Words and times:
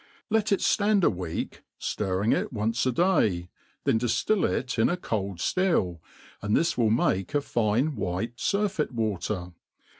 Let 0.31 0.51
it 0.51 0.61
ftand 0.61 1.03
a 1.03 1.11
week, 1.11 1.61
ftirring 1.79 2.33
it 2.35 2.51
once 2.51 2.87
a 2.87 2.91
day, 2.91 3.49
then 3.83 3.99
diftil 3.99 4.49
it 4.49 4.79
in 4.79 4.89
i 4.89 4.95
cold 4.95 5.37
ftill, 5.37 5.99
and 6.41 6.57
this 6.57 6.75
will 6.75 6.89
make 6.89 7.35
a 7.35 7.39
fine 7.41 7.95
white 7.95 8.37
furfeit 8.37 8.89
water. 8.93 9.53